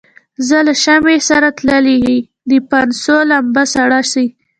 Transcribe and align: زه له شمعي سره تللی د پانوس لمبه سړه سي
زه 0.47 0.57
له 0.67 0.73
شمعي 0.83 1.19
سره 1.29 1.47
تللی 1.57 2.15
د 2.49 2.51
پانوس 2.69 3.03
لمبه 3.29 3.63
سړه 3.73 3.99
سي 4.11 4.25